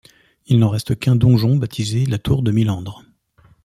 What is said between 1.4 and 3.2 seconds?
baptisé la Tour de Milandre.